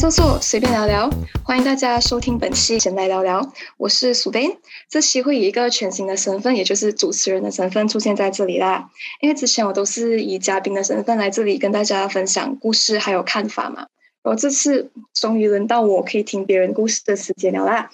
[0.00, 1.10] 坐坐，随便聊聊。
[1.44, 3.42] 欢迎大家收听本期《闲来聊聊》，
[3.76, 4.42] 我是苏丹。
[4.88, 8.88] 这期会以一个全新的身份，也就是主持人的身份出现在这里啦。
[9.20, 13.88] 因为之前我都是以嘉宾的身份来这里跟大家分享故事还有看法嘛。
[14.22, 17.90] 然后这次终于轮到我可以听别人故事的时间了啦。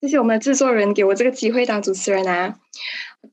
[0.00, 2.54] 谢谢我们的制作人给我这个机会当主持人啊。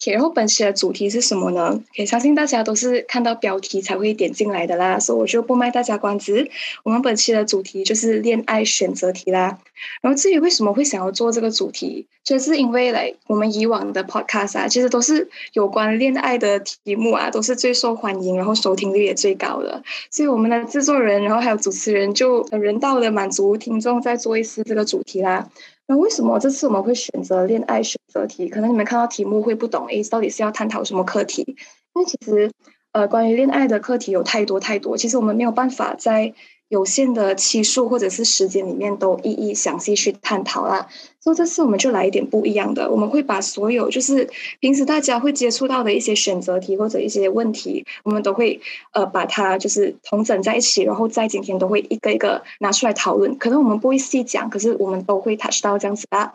[0.05, 1.81] 然后本期的主题是什么呢？
[1.95, 6.47] 可以相信大家都是看到标题才会点进来的啦，所以我就不卖大家关子。
[6.83, 9.57] 我们本期的主题就是恋爱选择题啦。
[10.01, 19.83] 然后至于为什么会想要做这个主题，就是因为来我们以往的 Podcast 啊，其实都是有关恋爱的题目啊，都是最受欢迎，然后收听率也最高的。
[20.09, 25.49] 所以我们的制作人，然后还有主持人，就人道的满足听众再做一次这个主题啦。
[25.87, 28.49] 那为什么这次我们会选择恋爱选择题？
[28.49, 31.43] 可能你们看到题目会不懂，诶，到底是要探讨什么课题？
[31.93, 32.51] 因为其实，
[32.95, 36.33] 呃，关于恋爱的课题有太多太多，其实我们没有办法在。
[36.67, 40.87] 有限的期数或者是时间里面都一一详细去探讨啦。
[41.19, 44.27] 所以这次我们就来一点不一样的，我们会把所有就是
[44.59, 48.59] 平时大家会接触到的一些选择题或者一些问题，我们都会
[48.93, 53.37] 呃把它就是同整在一起，然后在今天都会一个一个拿出来讨论。
[53.37, 56.33] 可能我们不会细讲，可是我们都会 touch 到这样子啦。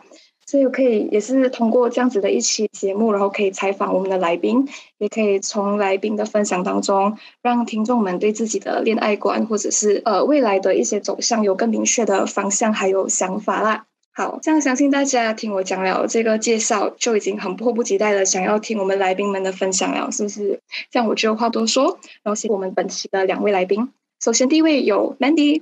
[0.51, 13.85] 所以可以也是通过这样子的一期节目，然后可以采访我们的来宾，也可以从来宾的分享当中，让听众们对自己的恋爱观或者是呃未来的一些走向有更明确的方向还有想法啦。
[14.11, 20.59] 好，这样相信大家听我讲了这个介绍，就已经很迫不及待的想要听我们来宾们的分享了，是不是？
[20.91, 23.87] 这样我就话多说，然后谢我们本期的两位来宾。
[24.21, 25.61] 首先第一位有 Mandy，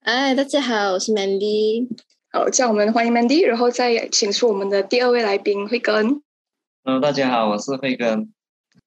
[0.00, 1.88] 哎，大家好，我是 Mandy。
[2.34, 6.20] 好，叫我们欢迎 Mandy，然后再请出我们的第二位来宾慧根。
[6.82, 8.32] Hello，大家好，我是慧根。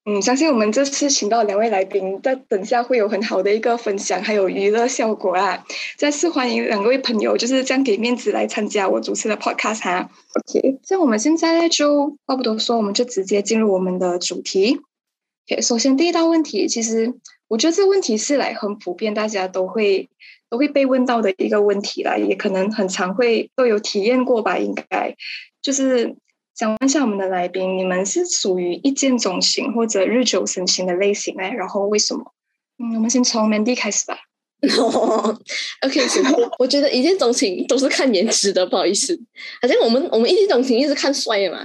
[0.04, 5.64] 嗯，相信我们这次请到两位来宾，在等下会有很好的一个分享，还有娱乐效果啊！
[5.96, 10.10] 再次欢迎两位朋友，就是这样给面子来参加我主持的 Podcast 哈。
[10.34, 14.78] OK，像我们现在，就话不多说，我们就直接进入我们的主题。
[15.50, 17.14] OK，首先第一道问题，其实
[17.48, 20.10] 我觉得这个问题是来很普遍，大家都会。
[20.50, 24.58] 都会被问到的一个问题啦，也可能很常会都有体验过吧。
[24.58, 25.14] 应该
[25.60, 26.16] 就是
[26.54, 31.42] 想问一下我们的来宾，你们是属于一见钟情或者日久生情的类型呢？
[31.42, 32.32] 然后为什么？
[32.78, 34.18] 嗯，我们先从 Mandy 开始吧。
[35.82, 36.00] OK，
[36.58, 39.16] 我觉得一见钟情都是看颜值的，不好意思，
[39.62, 41.64] 好像我们我们一见钟情一直看帅的嘛。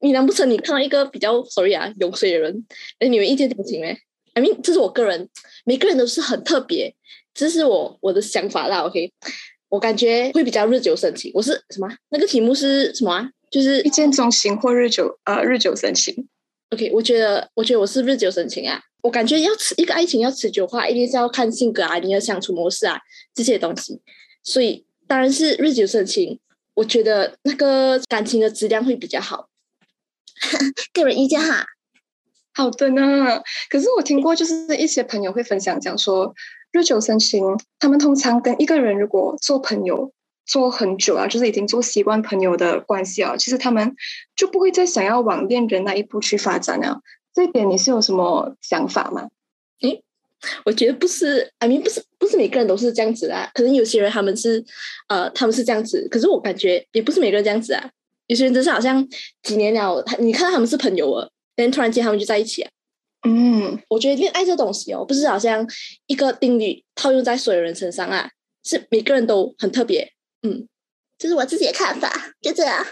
[0.00, 2.64] 你难不成你看到一个比较 sorry 啊有水的人，
[3.00, 3.98] 哎，你们一见钟情没
[4.34, 5.28] ？I mean，这是我个人，
[5.64, 6.94] 每个人都是很特别。
[7.38, 9.12] 这是我我的想法啦，OK，
[9.68, 11.30] 我感觉会比较日久生情。
[11.32, 11.88] 我是什么？
[12.10, 13.30] 那个题目是什么啊？
[13.48, 16.26] 就是一见钟情或日久呃日久生情。
[16.70, 18.82] OK，我觉得我觉得我是日久生情啊。
[19.02, 22.98] 我感觉要持一个爱情要持久的话，一定是要看性格啊，你的相处模式啊
[23.32, 24.00] 这些东西。
[24.42, 26.40] 所以当然是日久生情。
[26.74, 29.48] 我觉得那个感情的质量会比较好。
[30.92, 31.64] 个人意见哈。
[32.52, 33.40] 好的呢。
[33.70, 36.34] 可是我听过，就是一些朋友会分享讲说。
[36.72, 37.42] 日久生情，
[37.78, 40.12] 他们通常跟一个人如果做朋友
[40.44, 43.94] 做很久啊，就是已经做习惯朋友的关系啊，其实他们
[44.36, 47.00] 就不会再想要往恋人那一步去发展了。
[47.34, 49.28] 这一点你是有什么想法吗？
[49.82, 50.02] 诶，
[50.64, 53.50] 我觉得不是，I mean 不是，不是每个人都是这样子啊。
[53.54, 54.64] 可能有些人他们是，
[55.08, 57.90] 呃，他们是这样子，可是我感觉也不是每个人这样子啊。
[58.26, 59.06] 有些人只是好像
[59.42, 62.70] 几年了，你看到他们是朋友了，但突然间他们就在一起啊。
[63.22, 65.66] 嗯，我觉得恋爱这东西哦，不是好像
[66.06, 68.30] 一个定律套用在所有人身上啊，
[68.64, 70.12] 是每个人都很特别。
[70.42, 70.68] 嗯，
[71.18, 72.86] 这是我自己的看法，就这样。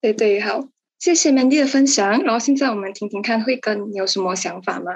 [0.00, 2.22] 对对，好，谢谢 Mandy 的分享。
[2.22, 4.92] 然后现在我们听听看，慧根你有什么想法吗？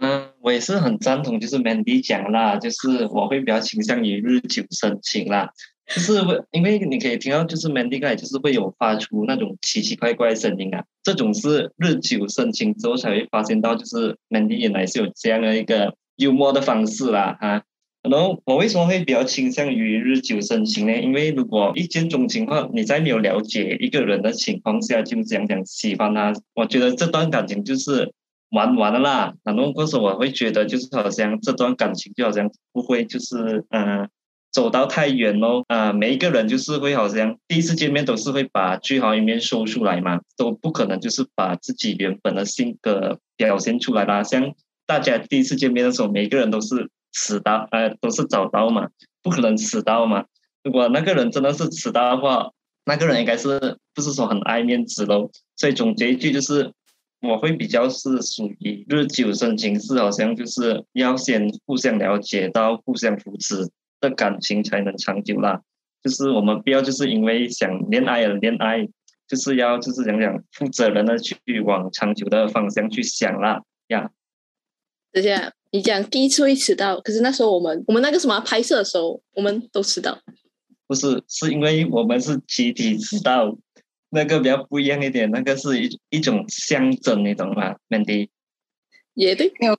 [0.00, 5.50] 嗯，我也是很赞同，就是 Mandy 讲啦，就是我会比较倾向于日久生情啦。
[5.86, 6.14] 就是
[6.50, 17.62] 因为你可以听到，就是 Mandy 刚才就是会有发出那种奇奇怪怪的声音啊，这种是日久生情之后才会发现到，就是 Mandy 原来是有这样的一个幽默的方式啦，哈。
[18.02, 20.98] 然后我为什么会比较倾向于日久生情呢？
[20.98, 28.10] 因为如果一见钟情话，你在没有了解一个人的情况下就讲讲喜欢他，我觉得这段感情就是
[28.50, 29.34] 玩完了啦。
[29.42, 34.08] 然后或者我会觉得就是好像这段感情就好像不会就是嗯。
[34.54, 35.92] 走到太远喽啊！
[35.92, 44.22] 每一个人就是会好像第一次见面都是会把最好一面说出来嘛，都不可能就是把自己原本的性格表现出来啦。
[44.22, 44.54] 像
[44.86, 48.90] 大家第一次见面的时候，每一个人都是迟到，呃，都是早到嘛，
[49.24, 50.24] 不可能迟到嘛。
[50.62, 52.52] 如果那个人真的是迟到的话，
[52.84, 55.32] 那个人应该是不是说很爱面子喽？
[55.56, 56.70] 所以总结一句就是，
[57.22, 63.68] 我会比较是属于日久生情，是好像就是要先互相了解到互相扶持。
[64.08, 65.62] 的感情才能长久啦。
[66.02, 68.86] 就是我们不要就是因为想恋爱而恋爱，
[69.26, 74.10] 就是要就是讲讲负责任的去往长久的方向去想啦呀。
[75.10, 80.18] 等下，你讲第一次会迟到，可是那时候我们我们那个什么拍摄的时候，我们都迟到。
[80.86, 83.56] 不是，是因为我们是集体迟到，
[84.10, 88.28] 那个比较不一样一点，那个是一一种象征，你懂吗，Mandy？
[89.14, 89.78] 也对，没有，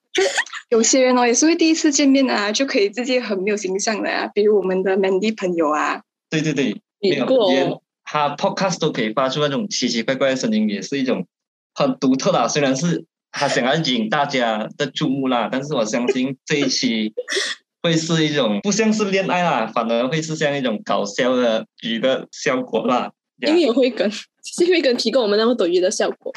[0.70, 6.02] 有些人哦也是会第一次见面啊，就可以直接很没有形象的啊，比如我们的 Mandy 朋友啊。
[6.30, 11.28] 对对对，没有，连他 Podcast 都可以发出那种奇奇怪怪的声音，也是一种
[11.74, 12.50] 很独特的。
[12.50, 17.14] 虽然是他想要引大家的注目啦，但是我相信这一期
[17.84, 23.12] 会是一种不像是恋爱啦，反而会是像一种搞笑的娱乐效果啦。
[23.42, 24.10] 因为会跟，
[24.44, 26.34] 是会跟提供我们那么多娱乐效果，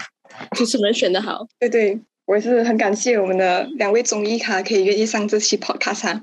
[0.56, 1.46] 主持人选的好。
[1.58, 1.98] 对对。
[2.28, 6.14] 我也是很感谢我们的两位综艺咖可以愿意上这期 podcast。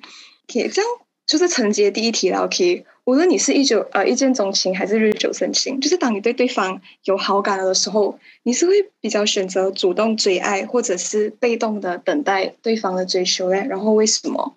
[0.48, 0.92] OK，这样
[1.25, 2.46] 就是承接第一题了。
[2.46, 13.66] OK，无论你是一九呃一见钟情还是日久生情，就是当你对对方有好感了的时候，你是会比较选择主动追爱，或者是被动的等待对方的追求嘞？
[13.68, 14.56] 然后为什么？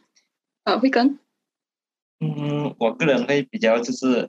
[0.65, 1.19] 呃，会跟？
[2.21, 4.29] 嗯，我个人会比较就是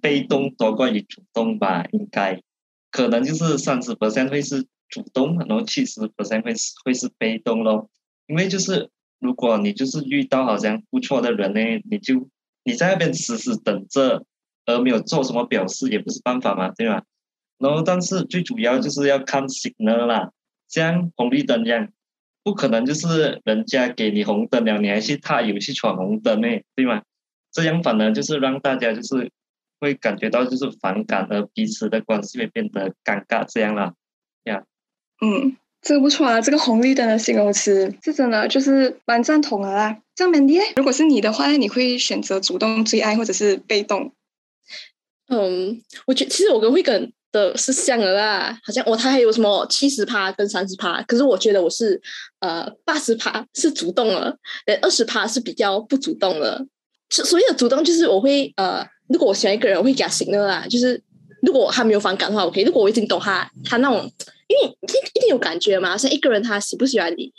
[0.00, 2.40] 被动多过于主动吧，应该
[2.90, 4.64] 可能就是三十 percent 会是。
[4.88, 7.90] 主动，然后七十 percent 会是会是被动咯，
[8.26, 11.60] 因为就是如果你就是遇到好像不错的人呢，
[11.90, 12.28] 你就
[12.64, 14.24] 你在那边死死等着，
[14.64, 17.02] 而没有做什么表示，也不是办法嘛，对吧？
[17.58, 20.30] 然后但是最主要就是要看 signal 啦，
[20.68, 21.88] 像红绿灯一样，
[22.42, 27.02] 不可能就是人家给你红灯了，你还去踏油去闯红灯呢，对吗？
[27.50, 29.32] 这样反而就是让大家就是
[29.80, 33.94] 会感觉到就是反感，而彼此的关系会变得尴尬，这样啦，
[34.44, 34.62] 呀。
[35.22, 39.96] 嗯，这个不错啊，这个红绿灯的形容词是真的，就是蛮赞同的啦。
[40.14, 44.12] 这样，Mandy，如果是你的话，你会选择主动追爱，或者是被动？
[45.28, 52.00] 嗯，我觉其实我跟慧根的是像的啦，好像我他还有什么七十趴跟三十趴，可是我觉得我是
[52.40, 54.36] 呃八十趴是主动了，
[54.66, 56.66] 呃二十趴是比较不主动了。
[57.08, 61.02] 所所以的主动就是我会呃，如果我喜欢一个人，我会给他行的啦，就是
[61.40, 62.62] 如果他没有反感的话，OK。
[62.64, 64.10] 如果我已经懂他，他那种。
[64.48, 67.32] 因为一一定有感觉嘛，像一个人他喜不喜欢你，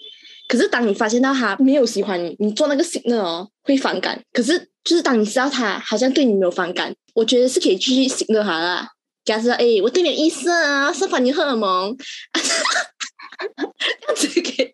[0.47, 4.21] 可是当你发现到他没有喜欢你，你做那个行呢哦会反感。
[4.33, 8.89] 可是就是当你知道他好像对你没有反感，我觉得是可以继续行的他啦。
[9.25, 11.95] 假设哎，我对你有意思啊，释放你荷尔蒙，
[12.35, 14.73] 这样子可以。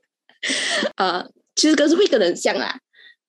[0.98, 2.76] 呃，其实跟是会跟人像啊，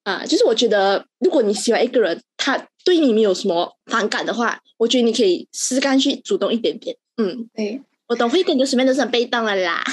[0.03, 6.97] 啊，就是我觉得如果你喜欢一个人，他对你没有什么反感的话，我觉得你可以试干去主动一点点。
[7.17, 7.81] 嗯，对。
[8.07, 9.85] 我懂，会跟就什么都是很被动的啦。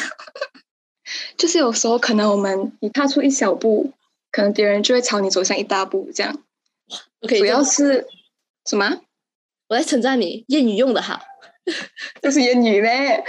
[1.37, 3.93] 就是有时候可能我们你踏出一小步，
[4.31, 6.43] 可能别人就会朝你走向一大步，这样。
[7.21, 8.07] OK，主要是
[8.65, 9.01] 什么？
[9.67, 11.21] 我在称赞你，谚语用的好。
[12.21, 13.23] 这是谚语嘞。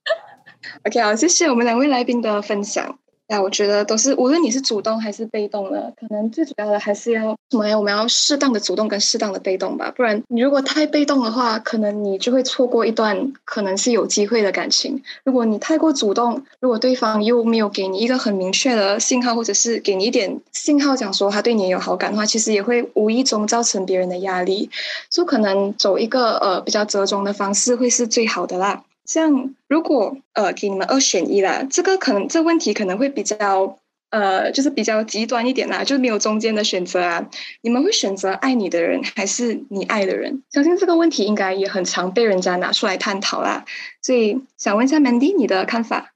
[0.84, 2.98] OK，好，谢谢我们两位来宾的分享。
[3.30, 7.78] 那我觉得都是，无论你是主动还是被动的，可能最主要的还是要什么呀？
[7.78, 15.02] 我们要适当的主动跟适当的被动吧，不然你如果太被动的话，可能你就会错过一段可能是有机会的感情。
[15.24, 24.70] 如果你太过主动，如果对方又没有给你一个很明确的信号，或者是给你一点信号讲说他对你有好感的话，其实也会无意中造成别人的压力，
[25.10, 28.82] 就可能走一个呃比较折中的方式会是最好的啦。
[29.08, 33.78] 像如果呃给你们二选一啦，这个可能这问题可能会比较
[34.10, 37.28] 呃就是比较极端一点啦，就是没有中间的选择啊。
[37.62, 40.42] 你们会选择爱你的人还是你爱的人？
[40.50, 43.64] 相信这个问题应该也很常被人家拿出来探讨啦。
[44.02, 46.12] 所以想问一下 Mandy 你的看法？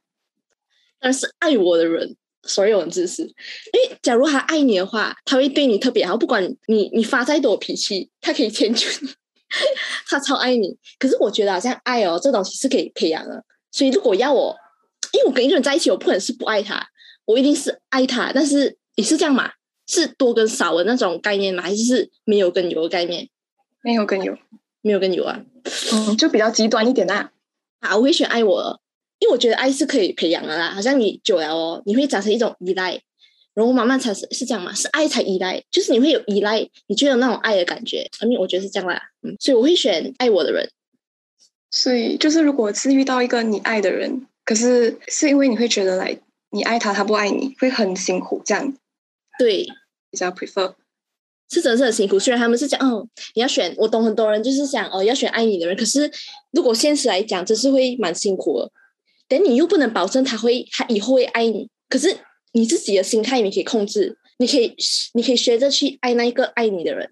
[1.00, 3.22] 但是爱我的人，所有人自私。
[3.22, 9.08] 因为假如他爱你的话，他会对你特别好，不管你你发再多脾气，他可以迁就你。
[10.09, 13.44] 他超爱你，可是我觉得好像爱哦，这东西是可以培养的。
[13.71, 14.56] 所以如果要我，
[15.12, 16.87] 因为我跟一个人在一起，我不可能是不爱他，
[17.25, 18.32] 我一定是爱他。
[18.35, 19.50] 但是你是这样嘛？
[19.87, 21.62] 是多跟少的那种概念吗？
[21.62, 23.28] 还是是没有跟有的概念？
[23.82, 24.37] 没有跟有，
[24.80, 25.40] 没有跟有啊。
[25.92, 27.32] 嗯，就比较极端一点啦。
[27.80, 28.80] 啊，我会选爱我，
[29.18, 30.71] 因为我觉得爱是可以培养的啦。
[30.71, 33.00] 好像你久了哦，你会产生一种依赖。
[33.54, 34.73] 然后慢慢才是是这样嘛？
[34.73, 38.09] 是爱才依赖，就是你会有依赖，你就有那种爱的感觉。
[38.18, 40.71] 反正我觉得是这样啦，嗯，所以我会选爱我的人。
[41.71, 46.18] 所以就是，如果是遇到一个你爱的人，可是是因为你会觉得来
[46.50, 48.75] 你爱他，他不爱你，会很辛苦，这样。
[49.38, 49.66] 对，
[50.11, 50.75] 比较 prefer
[51.50, 52.18] 是真的是很辛苦。
[52.18, 56.11] 虽然他们是讲，哦，你要选，我懂很多人就是想哦要选爱你的人，可是
[56.52, 58.71] 如果现实来讲，真是会蛮辛苦的。
[59.28, 62.16] 等你又不能保证他会，他以后会爱你，可是。
[62.52, 64.75] 你自己的心态你可以控制，你可以
[65.14, 67.11] 你可以学着去爱那一个爱你的人，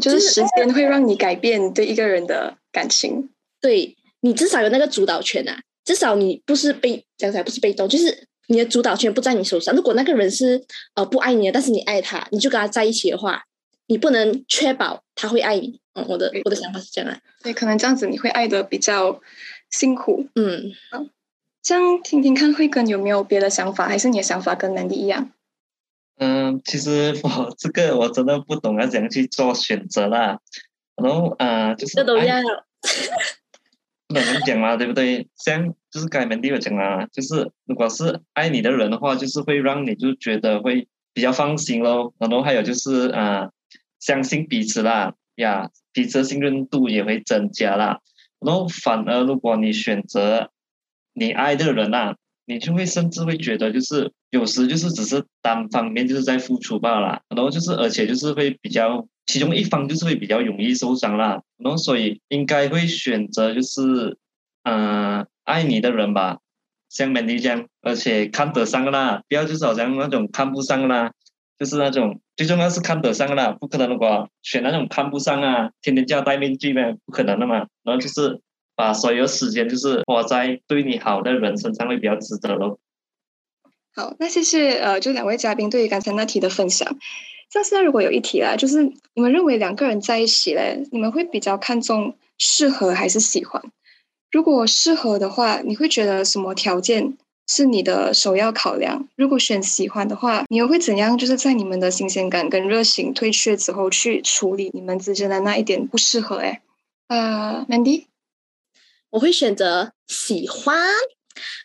[0.00, 3.30] 就是时间会让你改变对一个人的感情。
[3.60, 9.74] 对你至少有那个主导权啊，至少你不是被讲起来不是被动，就是你的主导权不在你手上。
[9.74, 13.44] 如果那个人是呃不爱你的，但是你爱他，你就跟他在一起的话，
[13.86, 15.80] 你不能确保他会爱你。
[15.94, 17.18] 嗯，我的我的想法是这样啊。
[17.42, 19.20] 对，可能这样子你会爱的比较
[19.70, 20.26] 辛苦。
[20.34, 20.72] 嗯，
[21.66, 25.32] 这样听听看，慧根有没有别的想法，还是你的想法跟南迪一样？
[26.16, 30.38] 嗯，其实我这个我真的不懂要怎样去做选择啦。
[30.94, 32.36] 然后啊，就是这都要。
[34.06, 35.26] 不能讲嘛，对不对？
[35.34, 42.14] 像就是刚才门迪有讲啦，就是如果是爱你的人的话，就是会让你就觉得会比较放心咯。
[42.18, 43.50] 然后还有就是啊，
[43.98, 47.98] 相信彼此啦，呀，彼此的信任度也会增加啦。
[48.38, 50.52] 然后反而如果你选择
[51.16, 57.22] 你爱的人啊，你就会甚至会觉得就是有时就是只是单方面就是在付出罢了。
[57.30, 59.04] 然后就是而且就是会比较。
[59.28, 64.16] 其中一方就是会比较容易受伤啦，然后所以应该会选择就是，
[64.62, 66.38] 嗯，爱你的人吧，
[66.88, 71.10] 像美丽这样，而且看得上啦，不要就是好像那种看不上啦，
[71.58, 77.66] 就是那种最重要是看得上啦，不可能如果选那种看不上啊，天天叫戴面具呗，不可能的嘛。
[77.82, 78.40] 然后就是
[78.76, 82.78] 把所有时间就是花在对你好的人身上会比较值得咯。
[83.94, 86.96] 好，那谢谢呃，就两位嘉宾对于刚才那题的分享。
[87.50, 88.82] 像现在如果有一题啦，就是
[89.14, 93.62] 你们认为两个人在一起嘞，你们会比较看重适合还是喜欢？
[94.30, 97.16] 如果适合的话，你会觉得什么条件
[97.46, 99.08] 是你的首要考量？
[99.16, 101.16] 如果选喜欢的话，你又会怎样？
[101.16, 106.36] 就是在你们的新鲜感跟热情退却之后，去处理你们之间的那一点不适合？
[106.36, 106.60] 哎，
[107.06, 108.04] 呃，Mandy，
[109.10, 110.76] 我会选择喜欢。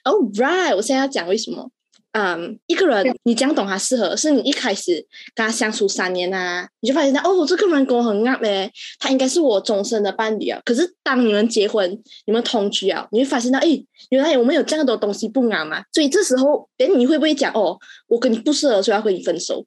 [0.03, 1.69] All right，我现在要讲为什么。
[2.13, 8.69] 嗯，一个人你讲懂他适合，是你一开始跟他相处三年啊，你就发现哦，这个人跟我很合嘞，
[8.99, 10.59] 他应该是我终身的伴侣啊。
[10.65, 11.89] 可是当你们结婚，
[12.25, 15.85] 你们同居啊，你会发现到，哎，原来我们有这样多东西不啱嘛。
[15.93, 19.65] 所以这时候，哎，你会不会讲哦，我跟你不适合，所以要跟你分手？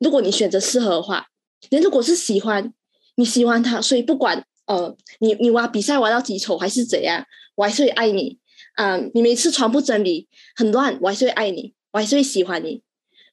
[0.00, 1.26] 如果你选择适合的话，
[1.70, 2.72] 你如果是喜欢，
[3.14, 8.38] 你喜欢他，所以不管呃，你你玩比赛玩到几丑还是怎样，我还是会爱你。
[8.76, 11.74] 嗯，你每次床不整理很乱，我还是会爱你。
[11.92, 12.82] 我还是会喜欢你，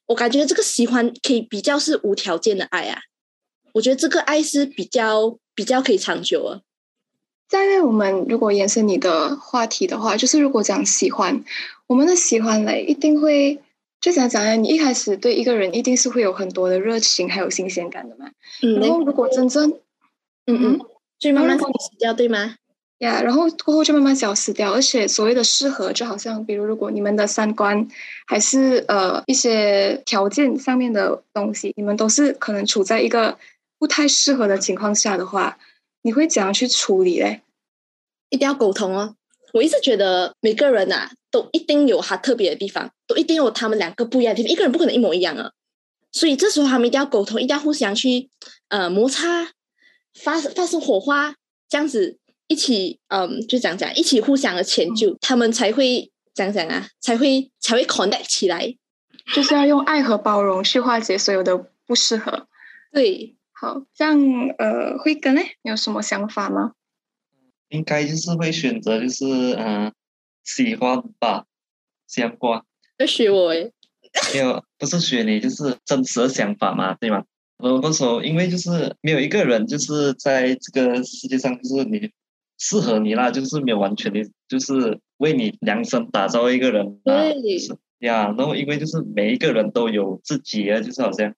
[0.06, 2.98] 我感觉这个喜欢可以比较是无条件的爱啊，
[3.74, 6.60] 我觉得这个爱是比较比较可以长久啊。
[7.46, 11.44] 在我们如果延伸你的话题的话，就是如果讲喜欢，
[11.86, 13.60] 我们的喜欢嘞，一定会
[14.00, 18.30] 就想讲呀，你一开始对一个人一定是会有很多的热情还有新鲜感的嘛。
[18.62, 18.80] 嗯。
[18.80, 19.70] 然后如果真正，
[20.46, 20.93] 嗯嗯，所
[21.30, 21.64] 以慢慢死
[21.98, 22.56] 掉，对吗？
[22.98, 27.86] 呀，然后过后就慢慢消失掉，而且所谓的适合，就好像比如如果你们的三观
[28.26, 33.36] 还是呃一些条件上面的东西，你们都是可能处在一个
[33.78, 35.58] 不太适合的情况下的话，
[36.02, 37.42] 你会怎样去处理嘞？
[38.30, 39.16] 一定要沟通哦！
[39.52, 45.50] 我一直觉得每个人呐，都一定有他特别的地方，都一定有他们两个不一样的地方，一个人不可能一模一样啊！
[46.12, 48.30] 所以这时候他们一定要沟通，一定要互相去
[48.68, 49.50] 呃摩擦，
[50.14, 51.34] 发发生火花，
[51.68, 52.18] 这样子。
[52.46, 58.76] 一起，嗯，就讲讲，一起互相的迁就，他们才会讲讲啊，才会才会 connect 起来，
[59.34, 61.56] 就是要用爱和包容去化解所有的
[61.86, 62.46] 不适合。
[62.92, 64.20] 对，好，像
[64.58, 66.74] 呃，辉哥呢，你有什么想法吗？
[67.70, 69.24] 应该就是会选择，就是
[69.58, 69.90] 嗯，
[70.44, 71.46] 喜欢吧，
[72.06, 72.62] 相关。
[72.98, 73.72] 要学我诶？
[74.34, 77.24] 没有，不是学你，就是真实的想法嘛，对吗？
[77.58, 82.10] 我不说，因为就是没有一个人，就是在这个世界上，就是你。
[82.56, 88.32] 适合你啦，就是没有完全的，就是为你量身打造一个人啊，是呀。
[88.38, 91.34] 然后因为就是每一个人都有自己的，就是好像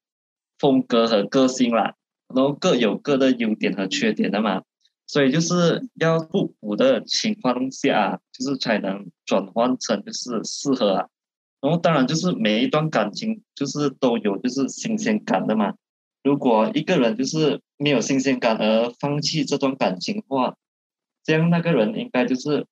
[0.59, 1.95] 风格和个性啦，
[2.33, 4.63] 然后各有各的优点和缺点的嘛，
[5.07, 11.07] 所以就是要互补的情况下，就是才能转换成就是适合啊。
[11.63, 15.73] 然后当然就是每一段感情就是都有就是新鲜感的嘛。
[16.27, 20.57] 如果一个人就是没有新鲜感而放弃这段感情的话，
[21.23, 22.67] 这样那个人应该就是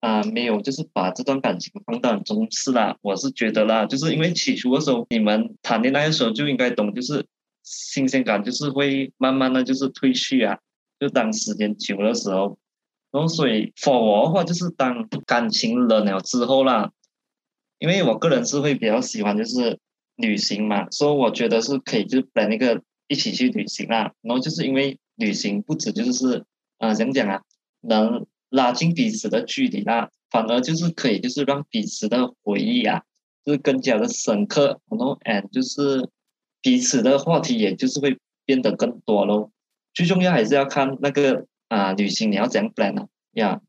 [0.00, 2.96] 啊，没有就是把这段感情放到很重视啦。
[3.02, 7.26] 我是觉得啦，就是因为起初的时候你们谈恋爱的时候就应该懂，就是
[7.62, 10.58] 新鲜感就是会慢慢的就是褪去啊。
[10.98, 12.56] 就当时间久的时候，
[13.10, 16.90] 然后所以 for 我的话就是当感情冷了之后啦，
[17.78, 19.78] 因为我个人是会比较喜欢就是
[20.16, 24.12] 旅行嘛，所以我觉得是可以就是把那个一起去旅行啦。
[24.22, 26.44] 然后就是因为旅行不止就是
[26.78, 27.42] 啊，怎么讲啊？
[27.80, 33.02] 能拉近彼此的距离啦，反而就是可以，就是让彼此的回忆啊，
[33.44, 34.80] 就是更加的深刻。
[34.90, 36.08] 然后，and 就是
[36.62, 39.50] 彼此的话题也就是会变得更多咯。
[39.92, 43.60] 最重要还是要看那个啊旅行你要怎样 plan 啊呀。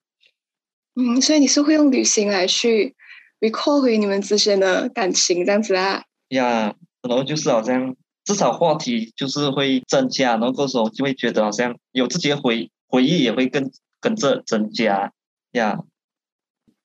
[0.96, 2.96] 嗯，所以你是会用旅行来去
[3.42, 6.06] recall 回你们之间的感情这样子啊？
[6.30, 7.96] 呀，然后就是好像
[8.26, 15.14] 至少话题就是会增加，然后歌手就会觉得好像有自己的回回忆也会跟跟着增加
[15.52, 15.80] 呀。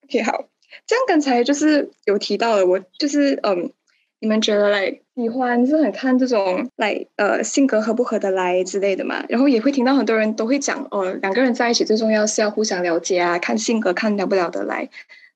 [0.05, 0.45] OK，好，
[0.87, 3.73] 这样刚才就是有提到了，我就是嗯，
[4.21, 9.25] 你们觉得来喜欢是很看这种来呃性格合不合得来之类的嘛？
[9.29, 14.91] 然后也会听到很多人都会讲哦，两个人在一起最重要是要互相了解啊，看性格看聊不聊得来。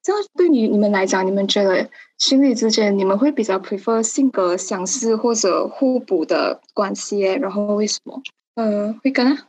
[0.05, 7.21] 这样对于你们来讲，你们觉得情侣之间你们会比较 prefer 性格相似或者互补的关系？
[7.21, 8.21] 然后为什么？
[8.55, 9.49] 嗯，会跟啊？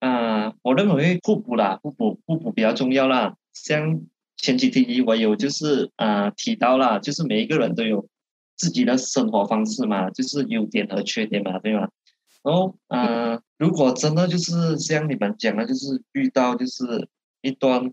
[0.00, 3.36] 嗯，我认为互补啦，互补互补比较重要啦。
[3.54, 4.02] 像
[4.36, 8.06] 前几天我有就是啊提到了，就是每一个人都有
[8.58, 11.88] 自己的生活方式嘛，就是优点和缺点嘛，对吗？
[12.42, 17.08] 然后嗯，如果真的就是像你们讲的，就是遇到就是
[17.40, 17.90] 一段。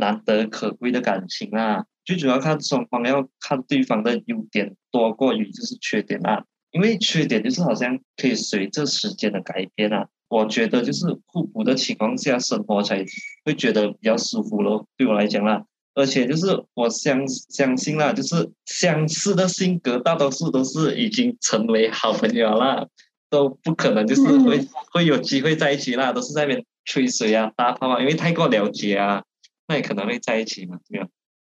[0.00, 6.42] 难得可贵的感情啊，最主要看双方要看对方的优点多过于就是缺点啊，
[6.72, 10.08] 因为缺点就是好像可以随着时间的改变啊。
[10.28, 13.04] 我觉得就是互补的情况下生活才
[13.44, 14.86] 会觉得比较舒服咯。
[14.96, 15.64] 对我来讲啦，
[15.94, 22.86] 而且就是我相相信啦，就是相似的性格大多数都是已经成为好朋友啦，
[23.28, 29.24] 都不可能就是会会有机会在一起啦，都是在那边吹水啊、打炮啊，因为太过了解啊。
[29.70, 30.80] 那也可能会在一起嘛？
[30.88, 31.06] 没有？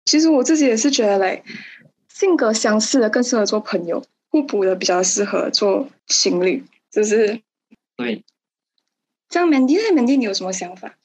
[0.06, 1.44] 其实我自己也是觉得嘞，
[2.08, 7.42] 性格相似的更适合做朋友，互补的比较适合做情侣，就是
[7.98, 8.24] 对。
[9.30, 10.96] 这样，Mandy 呢？Mandy，你有什么想法？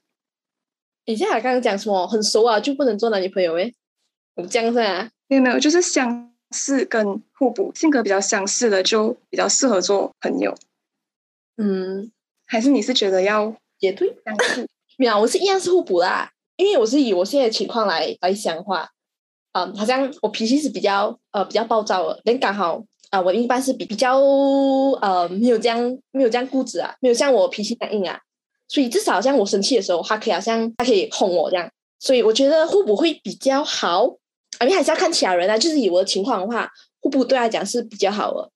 [1.07, 2.07] 你现在刚刚讲什么？
[2.07, 3.75] 很熟啊，就不能做男女朋友诶？
[4.35, 5.11] 我这样子啊？
[5.29, 10.55] 没有没有，就是相似跟互补，性格比较相似的就比较适合做朋友。
[11.57, 12.13] 嗯，
[12.45, 14.69] 还是你是觉得要也对相似？
[14.99, 16.33] 没有，我是一样是互补啦。
[16.59, 18.87] 因为我是以我现在情况来来想话，
[19.53, 25.79] 嗯，好像我脾气是比较呃比较暴躁的，但刚好啊，我一般是比比较呃没有这样
[26.11, 28.19] 没有这样固执啊，没有像我脾气那样硬啊，
[28.67, 34.05] 所以至少像我生气的时候，他可以好像他可以哄我这样，所以我觉得互补会比较好，
[34.59, 36.69] 啊，你还是要看其他人啊，就是以我的情况的话，
[37.01, 38.51] 互补对来讲是比较好的。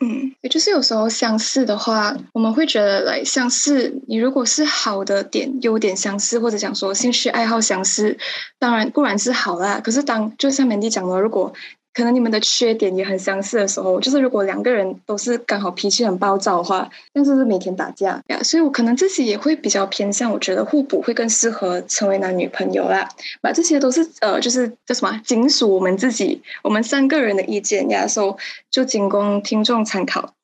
[0.00, 4.00] 嗯，也就是有时候相似的话，我们会觉得来相似。
[4.06, 8.16] 你如果是好的点、优点相似，或者讲说兴趣爱好相似，
[8.58, 9.80] 当然固然是好啦。
[9.82, 11.52] 可是当就像棉弟讲的，如果
[11.98, 23.08] 可能你们的缺点也很相似的时候，就是如果两个人都是刚好脾气很暴躁的话，但是是每天打架呀，所以我可能自己也会比较偏向，我觉得互补会更适合成为男女朋友啦。
[23.40, 28.34] 把这些都是呃，就是叫什么，仅属我们自己我们三个人的意见呀，所以
[28.70, 30.34] 就仅供听众参考。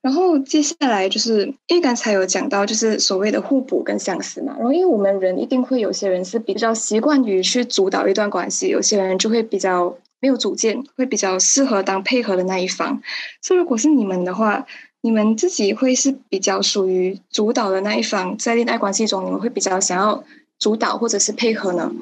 [0.00, 4.54] 然后接下来就是因为刚才有讲到，就是所谓的互补跟相似嘛。
[4.56, 9.94] 然后因为我们人一定会有些人是比较习惯于去主导一段关系，有些人就会比较。
[10.22, 13.02] 没有主见，会比较适合当配合的那一方。
[13.42, 14.64] 所以，如果是你们的话，
[15.00, 20.22] 你们自己会是比较属于主导的那一方，在恋爱关系中，你们会比较想要
[20.60, 21.92] 主导或者是配合呢？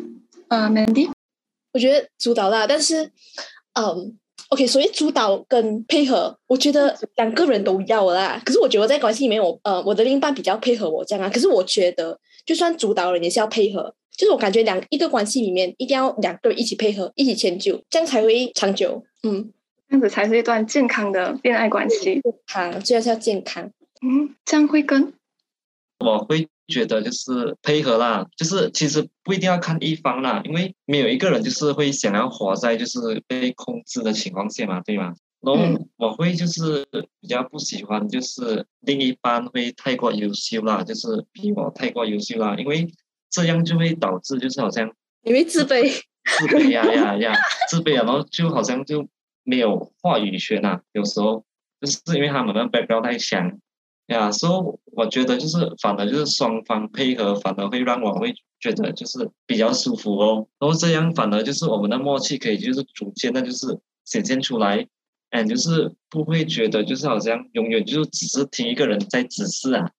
[0.49, 1.11] 呃，Mandy，
[1.73, 3.11] 我觉得主导啦，但是，
[3.73, 4.19] 嗯
[4.51, 8.43] ，OK，所以主导跟配合，我觉得两个人都要啦。
[8.45, 11.31] 可是，我觉得在关系里面，我呃，我的另一半比较配合我这样啊。
[11.33, 13.95] 可是，我觉得就算主导人也是要配合。
[14.21, 19.03] 就是我感觉两一个关系里面一定要两个人一起配合，一起迁就，这样才会长久。
[19.23, 19.51] 嗯，
[19.89, 22.21] 这样子才是一段健康的恋爱关系。
[22.47, 23.73] 好，主要是要健康。
[24.03, 25.15] 嗯，这样会跟
[26.01, 35.15] 我会觉得就是配合啦，就是其实不一定要看一方啦，因为没有一个人就是会想要活在就是被控制的情况下嘛，对吗？
[35.41, 35.59] 然后
[35.97, 36.87] 我会就是
[37.23, 42.87] 比较不喜欢就是另一半会太过优秀啦，就是比我太过优秀啦，因为。
[43.31, 44.91] 这样就会导致，就是好像
[45.23, 45.91] 因为自卑，
[46.39, 47.33] 自卑呀呀呀，
[47.69, 49.07] 自卑啊，然后就好像就
[49.45, 50.81] 没有话语权呐。
[50.93, 51.45] 有时候
[51.81, 53.59] 就是因为他们的 background 太强
[54.07, 60.49] 呀，所以我觉得就是反而就是双方配合，反而会让我会觉得就是比较舒服哦。
[60.59, 64.87] 然后这样反而就是我们的默契可以就是逐渐的就是显现出来，
[65.31, 69.91] 嗯，就是不会觉得就是好像永远就只是听一个人在指示啊。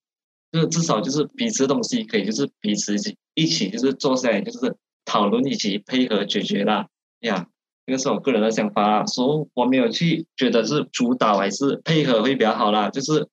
[0.51, 6.87] 就是至少就是彼此东西可以就是彼此一起一起就是坐下来就是讨论一起配合解决啦
[7.21, 7.47] 呀，
[7.85, 9.05] 这个是我个人的想法啦。
[9.05, 13.27] 所以我没有去觉得是主导还是配合会比较好啦，就是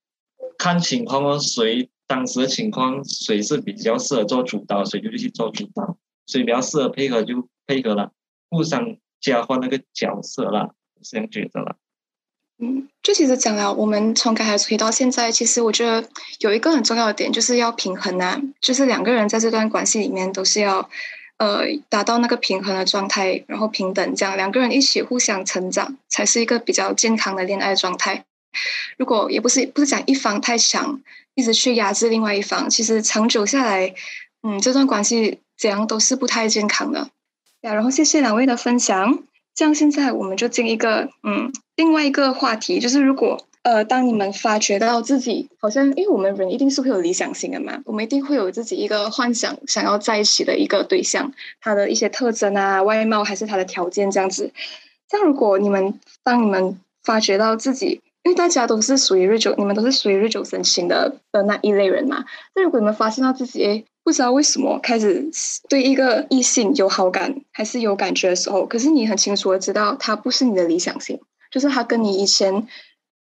[0.56, 8.12] 看情况哦，谁当时的情况谁是比较适合做主导，谁就去做主导；谁比较适合配合就配合了，
[8.48, 10.70] 互相交换那个角色啦，
[11.02, 11.76] 这样觉得了。
[12.60, 16.08] 嗯，就其实讲了，我们从刚才提到现在，其实我觉得
[16.40, 20.90] 有一个很重要的点，就是要平衡啊，就是两个人在这段关系里面都是要
[21.36, 28.24] 呃达到那个平衡的状态，然后平等，这样两个人一起互相成长，才是一个比较健康的恋爱状态。
[28.96, 31.00] 如果也不是不是讲一方太强，
[31.34, 33.94] 一直去压制另外一方，其实长久下来，
[34.42, 37.10] 嗯，这段关系怎样都是不太健康的。
[37.60, 39.22] 呀，然后谢谢两位的分享。
[39.54, 54.52] 这样现在我们就进一个嗯，另外一个话题，就是如果呃，当你们发觉到自己好像，因为我们人一定是会有理想型的嘛，我们一定会有自己一个幻想，想要在一起的一个对象，他的一些特征啊，外貌还是他的条件这样子。
[55.08, 62.24] 像如果你们当你们发觉到自己，因为大家都是属于日久，你们都是属于日久生情的的那一类人嘛，
[62.56, 63.86] 那如果你们发现到自己。
[64.04, 65.28] 不知道为什么开始
[65.68, 72.66] 对一个异性有好感还是有感觉的时候，可是你很清楚的知道他不是你的理想型，就是他跟你以前，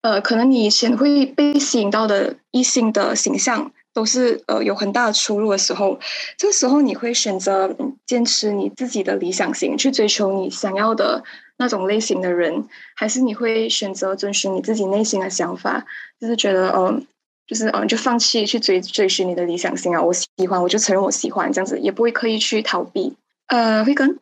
[0.01, 5.99] 呃，可能你以前会被吸引到的异性的形象都是呃有很大的出入的时候，
[6.37, 11.23] 这时候你会选择坚持你自己的理想型去追求你想要的
[11.57, 15.85] 那种类型的人，还是你会选择遵循你自己内心的想法，
[16.19, 17.05] 就是觉得嗯。
[17.45, 20.01] 就是嗯，就放弃去追追寻你的理想型啊！
[20.01, 23.13] 我喜欢，我就承认我喜欢，这样子也不会刻意去逃避。
[23.47, 24.17] 呃，慧根，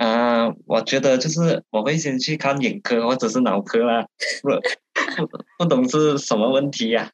[0.00, 4.06] 啊，我觉得就是我会先去看眼科或者是脑科啦，
[4.40, 7.10] 不不不懂是什么问题呀。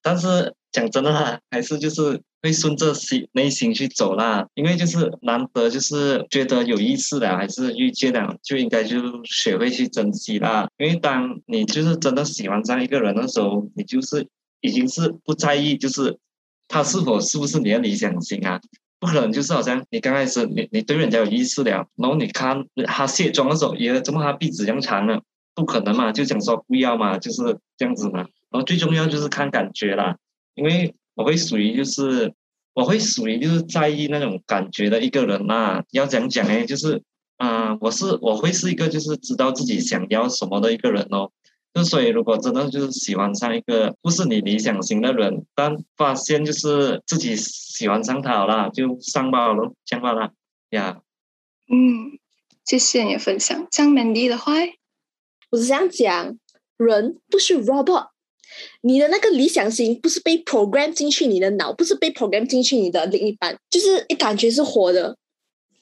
[0.00, 10.66] 但是讲真的哈，还是就是会顺着心内心去走啦，因为就是难得就是觉得有意思的，还是遇见了，就应该就学会去珍惜啦。
[10.78, 14.26] 因为当你就是真的喜欢上一个人的时候，你就是
[14.62, 16.18] 已经是不在意，就是
[16.68, 18.58] 他是否是不是你的理想型啊？
[19.00, 25.20] 不可能就是好像你刚开始你你对人家有意思了，然后你看他卸妆的时候，也，怎么他鼻子这样长呢？
[25.54, 28.20] 不可能嘛，就想说不要嘛，就是这样子嘛。
[28.50, 30.16] 然后最重要就是看感觉啦，
[30.54, 32.32] 因为我会属于就是
[32.74, 35.82] 我会属于就是在意那种感觉的一个人呐。
[35.90, 37.02] 要讲讲哎，就是
[37.36, 41.30] 啊，我是我会是一个就是知道自己想要什么的一个人哦。
[41.74, 50.32] 就所以如果真的就是喜欢上一个不是你理想型的人，但发现就是自己喜欢上他了，就上报了，讲罢了
[50.70, 51.00] 呀。
[51.70, 52.18] 嗯，
[52.64, 53.66] 谢谢你的分享。
[53.70, 54.54] 张美丽的话，
[55.50, 56.38] 我是想讲，
[56.76, 58.08] 人不是 robot。
[58.80, 65.16] 你的那个理想型不是被 program 进去你的脑，不是被 program 进去你的另一半，就是一感觉是活的。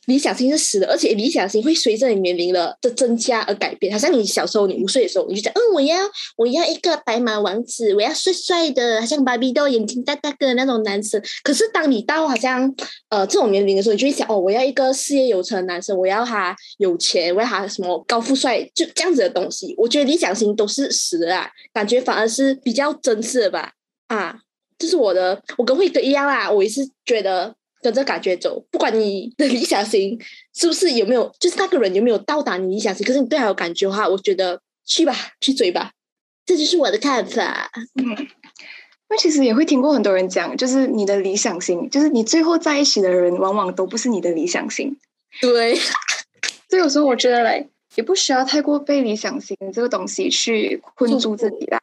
[0.07, 3.92] 理想型是死的，而且理想型会随着你年龄的的增加而改变。
[3.92, 5.99] 好像你小时候，你五岁的时候，你就讲，嗯，我要
[6.37, 11.21] 我要一个白马王子，我要帅帅的，好像芭比豆，眼睛大大的那种男生。
[11.42, 12.73] 可是当你到好像
[13.09, 19.75] 呃这种年龄的时候，你就会想，哦，我要一个事业有成的男生，我要他有钱，我要他什么高富帅，就这样子的东西。
[19.77, 23.73] 我觉得理想型都是死的啊，感觉反而是比较真实的吧。
[24.07, 24.38] 啊，
[24.79, 27.55] 这是我的，我跟慧哥一样啦，我也是觉得。
[27.87, 30.18] 跟着感觉走，不管你的理想型
[30.53, 35.92] 是不是有没有，就是那个人有没有到达你理想型，可是你对他有感觉的话，我觉得去吧， 去追吧，
[36.44, 37.70] 这就是我的看法。
[37.94, 38.27] 嗯，
[39.09, 44.96] 那其实也会听过很多人讲，就是你的理想型，就是你最后在一起的人，往往都不是你的理想型。
[45.40, 45.77] 对，
[46.68, 51.81] 所以有时候我觉得嘞，也不需要太过被理想型这个东西去困住自己啦。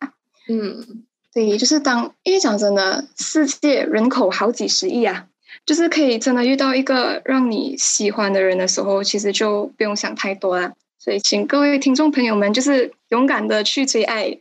[0.49, 5.27] 嗯，对，就是当因为讲真的，世界人口好几十亿啊。
[5.65, 10.73] 就是可以真的遇到一个让你喜欢的人的时候，其实就不用想太多了。
[10.99, 14.39] 所以，请各位听众朋友们，就是勇敢的去追爱。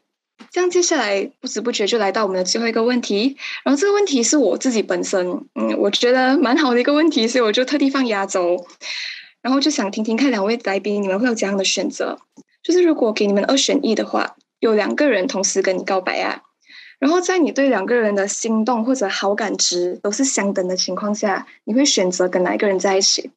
[0.50, 3.36] 这样，接下来不知不觉就来到我们的最后一个问题。
[3.64, 8.66] 然后，这个问题是我自己本身，嗯，我觉得蛮好的一个问题，所以我就特地放压轴。
[9.40, 12.18] 然后就想听听看两位来宾，你们会有怎样的选择？
[12.62, 16.42] 就是如果给你们二选一的话，有两个人同时跟你告白啊。
[17.02, 23.32] 然后在你对两个人的心动或者好感值都是相等的情况下，你会选择跟哪一个人在一起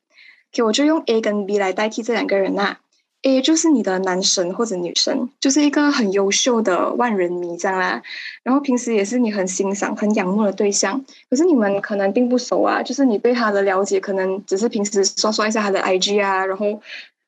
[0.54, 2.78] ？OK，我就用 A 跟 B 来代替这两个人呐。
[3.24, 8.04] A 就是你的男神或者女神，就是一个很优秀的万人迷这样啦。
[8.44, 11.04] 然后平时也是你很欣赏、很仰慕的对象。
[11.28, 16.80] 可是你们可能并不熟啊，就是你对他的了解可能只是平时刷刷一下他的 IG 啊，然后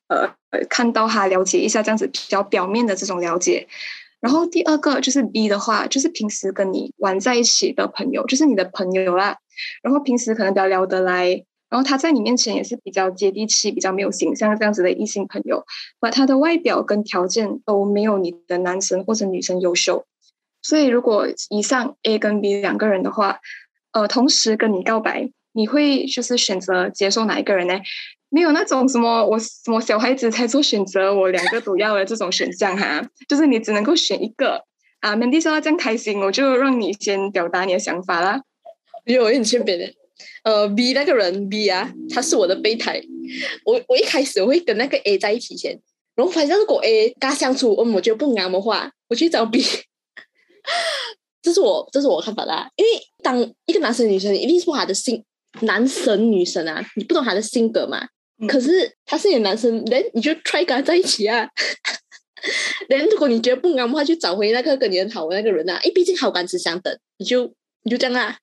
[0.06, 0.30] 呃
[0.70, 3.66] 看到他了解一下这样子比较表面的这种了解。
[4.20, 9.36] 然后第二个就是 B 的话，就是平时跟你玩在一起的朋友，就是你的朋友啦。
[9.82, 15.64] 然后平时可能比较聊得来，然后他在你面前也是比较接地气、比较没有形象这样子的异性朋友，
[16.00, 20.04] 而他的外表跟条件都没有你的男生或者女生优秀。
[20.62, 23.38] 所以如果以上 A 跟 B 两个人的话，
[23.92, 27.74] 呃，同时跟你告白，你会就是选择接受哪一个人呢？
[28.30, 34.62] 没有那种什么我什么小孩子才做选择，我两个都要的这种选项哈，就是你只能够选一个
[35.00, 35.16] 啊。
[35.16, 38.42] Mandy 说到这样开心，我就让你先表达你的想法啦。
[39.06, 39.90] 因为我很欠扁的，
[40.44, 43.00] 呃，B 那个人 B 啊，他是我的备胎。
[43.64, 45.80] 我我一开始我会跟那个 A 在一起先，
[46.14, 49.64] 然后反正如果 A 跟他相处，嗯，我觉得不啱的话，我去找 B。
[51.40, 52.90] 这是我这是我看法啦，因为
[53.22, 55.24] 当一个男生女生一定是他的性
[55.60, 58.06] 男神女神啊，你不懂他的性格嘛。
[58.46, 61.48] 可是他是你男生，人你就 try 跟他在一起啊。
[62.88, 65.80] 人如果你觉得不安的话，就找回那个跟你很好的那个人啊。
[65.82, 68.38] 因为毕竟好感只相等，你就你就这样啊，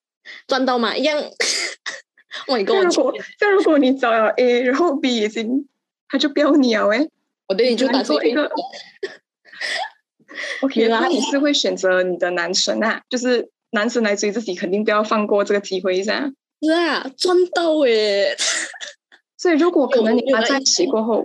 [0.47, 1.17] 赚到嘛一样。
[2.47, 5.65] 哇，你跟我如果像如果你找了 A，然后 B 已经
[6.09, 7.07] 他就标你了哎，
[7.47, 8.51] 我对你就打做一个。
[10.59, 13.01] OK，那你是会选择你的男神啊？
[13.09, 16.29] 就是男神来追自己，肯定不要放过这个机会噻。
[16.61, 18.35] 是啊，赚到诶。
[19.45, 21.23] 所以如果可能你们在一起过后，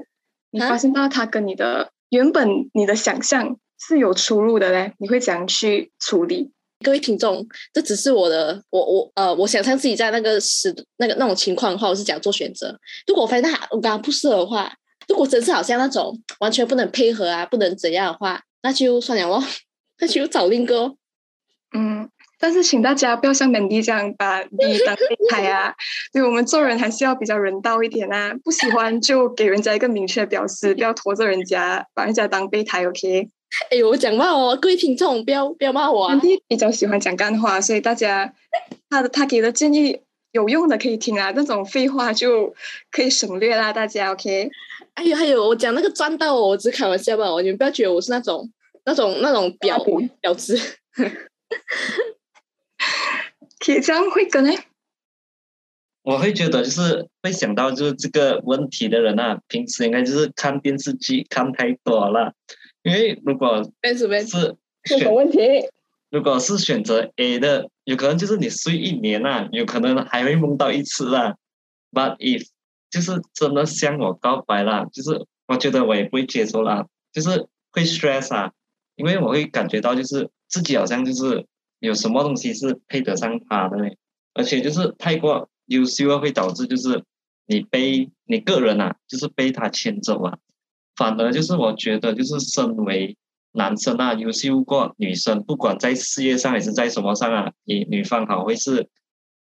[0.51, 6.53] 你发现到他跟你的原本你的想象是有出入的嘞，你会怎样去处理？
[6.85, 12.79] 各位听众，这只是我的，我我呃，我想象自己在那个时那个那种情况的话，我是怎样做选择？
[13.07, 14.71] 如果我发现他我跟他不适合的话，
[15.09, 18.43] 如果真是好像那种完全不能配合啊，不能怎样的话。
[18.63, 19.43] 那就算了咯，
[19.99, 20.95] 那就找另一个。
[21.75, 22.07] 嗯，
[22.41, 25.75] 但是请大家不要像 Mandy 这样把 B 当备胎啊！
[26.11, 28.33] 对我们做人还是要比较人道一点啊！
[28.43, 32.87] 不喜欢就给人家一个明确表示，不要拖着人家，把人家当备胎。
[32.87, 33.29] OK？
[33.71, 38.33] 哎呦，我讲话哦，各位听众不要不要骂我啊！Mandy 比较喜欢讲干话，所以大家
[38.89, 40.01] 他的他给的建议
[40.33, 42.55] 有用的可以听啊，那种废话就
[42.91, 44.51] 可以省略啦，大家 OK？
[44.95, 48.51] 哎呦还有，我讲那个赚到，我只开玩笑吧，你们不要觉得我是那种
[48.87, 50.59] 那种那种婊婊子。
[53.59, 54.51] 铁匠会跟呢？
[56.03, 62.35] 我会觉得就是会想到就是这个问题的人啊，平时应该就是看电视剧看太多了，
[62.83, 65.39] 因为如果是是什么问题？
[66.09, 71.37] 如果是选择 A 的，有可能就是你睡一年啊，有可能还会梦到一次啊。
[71.93, 72.47] But if
[72.91, 78.53] 就是真的向我告白了，就是我觉得我也不会接受啦，就是会 stress 啊，
[78.97, 81.47] 因为我会感觉到就是自己好像就是
[81.81, 83.91] 有什么东西是配得上他的呢，
[84.35, 87.03] 而且就是太过优秀啊会导致就是
[87.47, 90.39] 你被你个人啊，就是被他牵走啊，
[90.95, 93.17] 反而就是我觉得就是身为
[93.53, 98.89] 男生啊，优秀过女生，不管在事业上还是在什么上啊，你女方好会是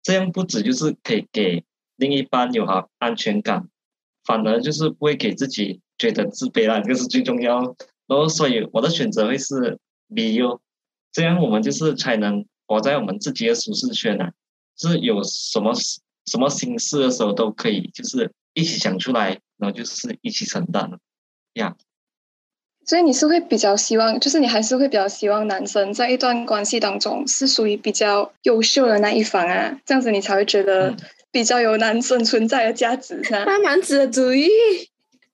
[0.03, 1.64] 这样，不止就是可以给。
[1.96, 3.68] 另一半有好安全感，
[4.24, 7.59] 反而就是不会给自己觉得自卑啦，这个是最重要。
[8.07, 9.79] 然后，所以我的选择会是
[10.14, 10.62] B U，
[11.12, 14.33] 这样我们就是才能活在我们自己的舒适圈啊，
[14.77, 15.73] 是有什么
[16.27, 20.90] 什么心事的时候都可以，就是一起想出来，然后就是一起承担
[21.55, 21.77] 呀。
[22.87, 30.96] 所以你是会比较希望，就是你还是会比较希望男生在一段关系当中是属于比较优秀的那一方啊，这样子你才会觉得。
[31.33, 33.44] 比较有男生存在的价值，是吧？
[33.44, 34.49] 大男子的主义。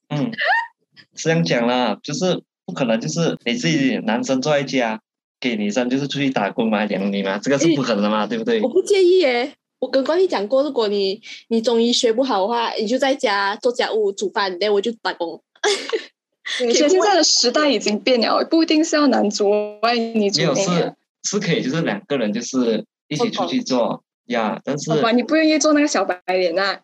[0.08, 0.30] 嗯，
[1.16, 5.00] 这样讲啦，就是不可能，就是你自己男生坐在家，
[5.40, 8.60] 给女生就是出去打工嘛，养你嘛，这个是不可能的嘛，对不对？
[8.62, 15.42] 我不介意耶，我跟关系讲过，如果你你中医学不好的话，你就在家做家务、煮饭，那我就打工。
[16.60, 19.50] 而且现在的时代已经变了，不一定是要男主
[19.82, 20.46] 外女主内。
[20.46, 20.94] 没有是
[21.24, 24.04] 是可以，就是两个人就是一起出去做。
[24.26, 26.80] 呀，但是你不愿意做那个小白脸啊？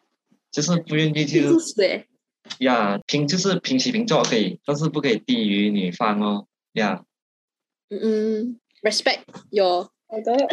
[0.50, 1.44] 就是不愿意去。
[2.58, 6.46] 呀，平就是平起平坐可以，但是不可以低于女方哦。
[6.72, 7.06] 呀，嗯
[8.00, 10.48] 嗯，respect 有好的。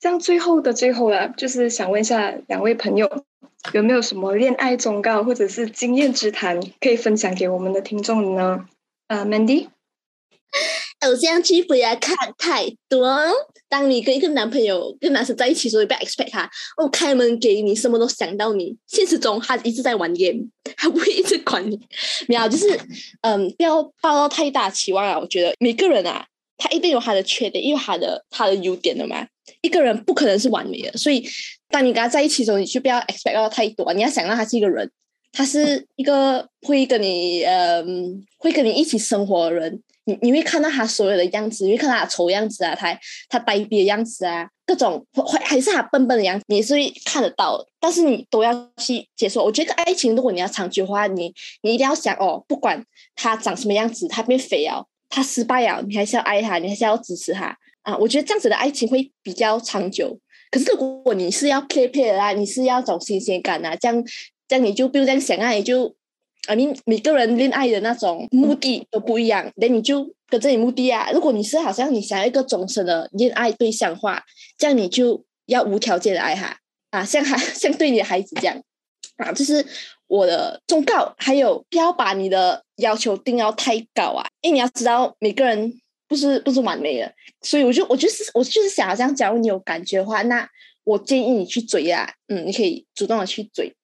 [0.00, 3.24] 这样最后的最后了，就是想问一下两位朋友，
[3.72, 8.66] 有没有什么恋爱忠告或者是经验之谈可以分享给我们的听众呢？
[9.08, 9.68] 呃，Mandy。
[11.00, 13.26] 偶像剧不要看太多。
[13.68, 18.76] 当你跟一个男朋友、跟男生在一起的时候，不要 expect 他哦，开门给你，什么都想到你。
[18.86, 21.78] 现实中他一直在玩 game，他不会一直管你。
[22.26, 22.66] 没有，就是
[23.22, 25.18] 嗯，不要抱到太大期望啊。
[25.18, 26.26] 我觉得每个人啊，
[26.60, 29.26] 他一定有他的缺点，因为他的他的优点的嘛。
[29.62, 31.26] 一个人不可能是完美的，所以
[31.68, 33.92] 当你跟他在一起的时候，你就不要 expect 到太多。
[33.92, 34.88] 你要想到他是一个人，
[35.32, 39.82] 他是一个会跟你嗯，会跟你一起生活的人。
[40.04, 47.64] 你你会看到他所有的样子，你会看到他丑样子啊，他他呆逼的样子啊，各种会还是他笨笨的样子，你是会看得到。
[47.78, 49.44] 但是你都要去接受。
[49.44, 52.82] 我觉得爱情，如果你要长久的话，你你一定要想哦，不管
[53.14, 57.94] 他长什么样子，他变肥哦，他失败了，你还是要爱他，你还是要支持他啊。
[57.98, 60.18] 我觉得这样子的爱情会比较长久。
[60.50, 64.02] 可是如果你是要 keep 的啊，你是要找新鲜感啊，这样
[64.48, 65.94] 这样你就不用这样想啊，你就
[66.48, 71.10] 啊，你每个人恋爱的那种目的都不一样，那你就跟着你目的啊。
[71.12, 74.24] 如果你是好像你想要一个终身的恋爱对象话，
[74.56, 76.56] 这样你就要无条件的爱他
[76.90, 78.60] 啊，像孩 像对你的孩子这样
[79.20, 79.64] 啊，就是
[80.06, 81.14] 我的忠告。
[81.18, 90.48] 还有不要把你的要求定要太高啊，因为你要知道每个人不是不是完美的，所以我就我就是我就是想，要这样假如你有感觉的话，那
[90.84, 93.74] 我建议你去追啊，嗯，你可以主动的去追。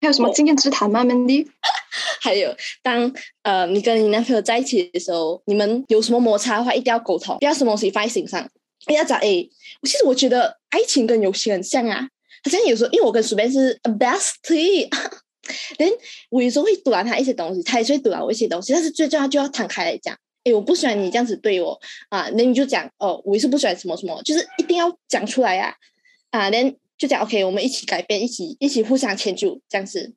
[0.00, 1.46] 还有什么经验之谈吗，Mandy？
[2.20, 3.10] 还有，当
[3.42, 8.46] 呃你跟你男朋友在一起的时候，你们有什么摩擦的话，一定要沟通，不要什么东西放在心上。
[8.84, 9.48] 不要讲诶，
[9.84, 12.08] 其实我觉得爱情跟游戏很像啊，
[12.44, 14.88] 好像有时候因为我跟苏边是 bestie，
[15.78, 15.90] 连
[16.30, 20.16] 我有时候会堵拦他一些东西，他也会堵拦我一些东西，但是最重要就要摊开来讲。
[20.44, 21.80] 诶，我不喜欢你这样子对我
[22.10, 25.74] 啊，那你就讲哦，我也是不喜欢什么什么，就是一定要讲出来呀
[26.30, 26.76] 啊，连。
[26.96, 30.14] 就讲 OK，我们一起改变，一起一起互相迁就，这样子。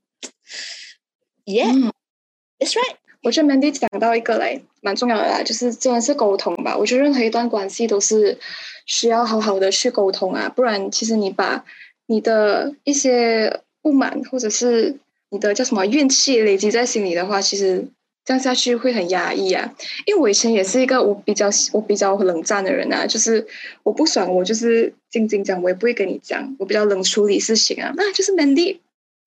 [1.44, 2.98] Yeah，it's right。
[3.24, 6.78] 我觉得 Mandy 讲到一个嘞，蛮重要的啦，就是真的是沟通吧。
[6.78, 8.40] 我觉得任何一段关系都是
[8.86, 11.66] 需要好好的去沟通啊，不然其实你把
[12.08, 14.98] 你的一些不满或者是
[15.30, 17.88] 你的叫什么怨气累积在心里的话，其实。
[18.28, 19.74] 这样下去会很压抑啊！
[20.06, 23.48] 因为我以前也是一个我比较我比较冷战的人啊，就是
[23.84, 27.94] 我不爽我就是静静讲，我也不会跟你讲，我比较冷处理事情啊。
[27.96, 28.80] 那就是 Mandy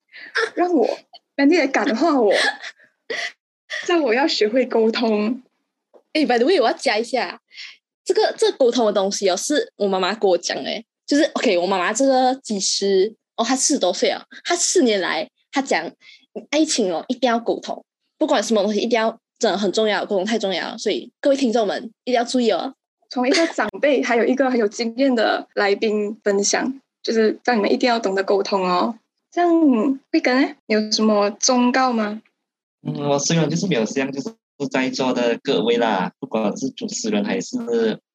[0.54, 0.86] 让我
[1.34, 2.30] Mandy 来感化我，
[3.86, 5.42] 叫我要学会沟通。
[6.12, 7.40] 哎，by the way，我要加一下
[8.04, 15.90] 这个这沟通的东西哦，是我妈妈跟我讲哎，就是 OK，我妈妈这个几十哦，她四十多岁啊，她四年来她讲
[16.50, 17.84] 爱情哦，一定要沟通。
[18.16, 22.72] 不管什么东西，一定要真的很重要，沟通太重要，所以各位听众们一定要注意哦。
[23.08, 28.96] 从一个长辈，还有一个很有经验的来宾分享，就是叫你们一定要懂得沟通哦。
[29.32, 29.50] 这样
[30.12, 32.22] 慧根有什么忠告吗？
[32.86, 34.32] 嗯，我虽然就是没有像就是
[34.70, 37.56] 在座的各位啦，不管是主持人还是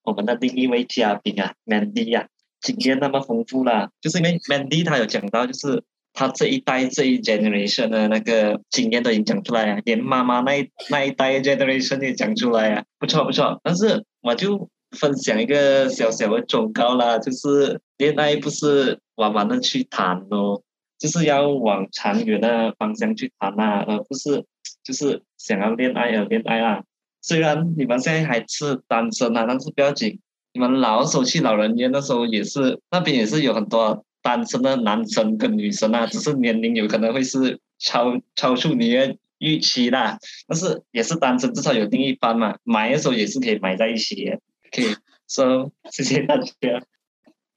[0.03, 2.29] 我们的另一位嘉宾啊，Mandy 呀，
[2.65, 5.84] 经验那么丰富啦，就是因为 Mandy 他有讲到就是。
[6.17, 13.60] 他这一代这一 generation 的那个经验都已经讲出来啊，连妈妈那一那一代 generation 也讲出来啊，不错不错。
[13.62, 20.62] 但是我就分享一个小小的忠告啦，就是恋爱不是玩玩的去谈哦，
[20.97, 24.45] 就是要往长远的方向去谈啦，而不是
[24.86, 26.82] 就是想要恋爱而恋爱啊。
[27.21, 30.17] 虽然你们现在还是单身啊，但是不要紧，
[30.56, 34.04] 你们老时候去老人院的时候也是那边也是有很多。
[34.26, 44.34] 单身的男生跟女生啊，只是年龄有可能会是超超出你的预期啦，但是也是单身，至少有另一半嘛，买的时候也是可以买在一起，
[44.72, 44.96] 可以
[45.30, 46.82] 说谢谢大家。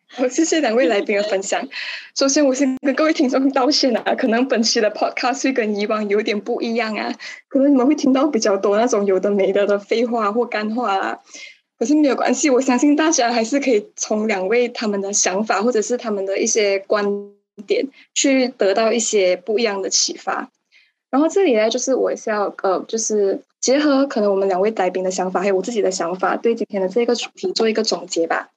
[0.09, 1.67] 好，谢谢两位来宾的分享。
[2.15, 7.11] 首先，我先跟各位听众道歉啊，可能本期的 podcast 会跟以往有点不一样啊，
[7.49, 11.19] 可能你们会听到比较多那种有的没的的废话或干话啦。
[11.79, 17.07] 可是没有关系，我相信大家还是可以从两位他们的想法或者是他们的一些观
[17.67, 20.51] 点去得到一些不一样的启发。
[21.11, 28.51] 然后这里呢，就是我是要呃，就是结合可能我们两位来宾的想法，还有我自己的想法，对今天的这个主题做一个总结吧。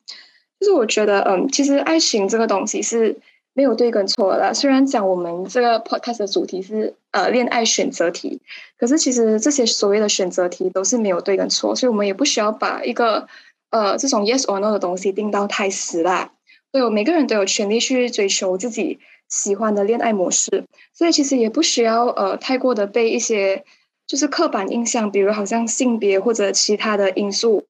[0.59, 3.17] 就是我觉得，嗯，其实爱情这个东西是。
[3.53, 4.53] 没有对跟错了。
[4.53, 8.41] 虽然讲我们这个 podcast 的主题是呃恋爱选择题，
[8.77, 13.27] 可是其实这些所谓的选择题都是没有对跟错，所以我们也不需要把一个
[13.69, 16.31] 呃这种 yes or no 的东西定到太死啦。
[16.71, 23.65] 所以每个人都有权利去追求自己喜欢的恋爱模式，所以其实也不需要呃太过的被一些
[24.07, 27.65] 就是刻板印象，比如好像性别或者其他的因素。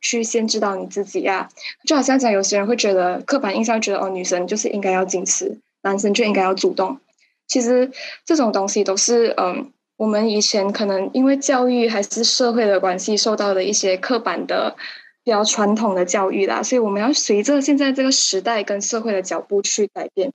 [0.00, 1.48] 去限制到你自己呀，
[1.86, 6.98] 就好像讲有些人会觉得刻板印象，觉得哦，女生就是应该要矜持，男生就应该要主动。
[7.46, 7.90] 其实
[8.24, 14.74] 这种东西都是嗯，我们以前可能因为教育还是社会的关系，受到的一些刻板的、
[15.22, 16.62] 比较传统的教育啦。
[16.62, 20.32] 所以我们要随着现在这个时代跟社会的脚步去改变。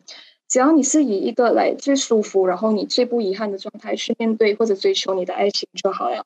[0.48, 6.24] 只要你是以一个来最舒服，然后你最不遗憾的状态去面对或者追求你的爱情就好了。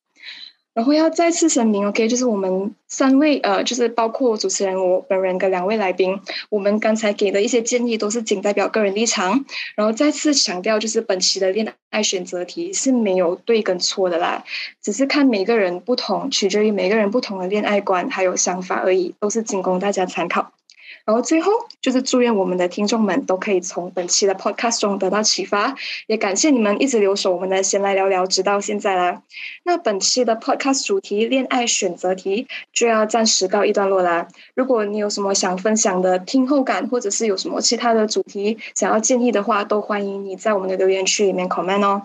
[0.73, 6.17] 然后要再次声明，OK，就是我们三位，呃，就是包括主持人我本人跟两位来宾，
[6.49, 9.43] 我们刚才给的一些建议都是仅代表个人立场。
[9.75, 14.45] 然后再次强调，就是本期的恋爱选择题是没有对跟错的啦，
[14.81, 20.53] 只是看每个人不同，取决于每个人不同的恋爱观还有想法而已，都是仅供大家参考。
[21.05, 25.75] 然后最后就是祝愿我们的听众们都可以从本期的 podcast 中得到启发，
[26.07, 29.21] 也感谢你们一直留守我们的闲来聊聊直到现在啦。
[29.63, 34.27] 那本期的 podcast 主题恋爱选择题就要暂时告一段落啦。
[34.53, 42.03] 如果你有什么想分享的听后感，或者是有什么其他的主题想要建议的话，都欢迎你在我们的留言区里面 comment 哦。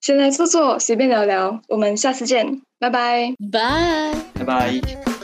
[0.00, 5.15] 先来坐坐，随便聊聊，我们下次见，拜拜，拜拜拜。